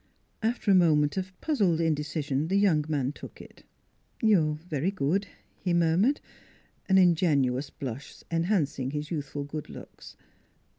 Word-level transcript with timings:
After 0.41 0.71
a 0.71 0.73
moment 0.73 1.15
of 1.15 1.39
puzzled 1.41 1.79
inde 1.79 1.95
cision 1.99 2.49
the 2.49 2.57
young 2.57 2.83
man 2.89 3.11
took 3.11 3.39
it." 3.39 3.63
You 4.23 4.41
are 4.41 4.53
very 4.55 4.89
good," 4.89 5.27
he 5.59 5.75
murmured, 5.75 6.21
an 6.89 6.97
ingenuous 6.97 7.69
blush 7.69 8.23
enhancing 8.31 8.89
his 8.89 9.11
youthful 9.11 9.43
good 9.43 9.69
looks. 9.69 10.17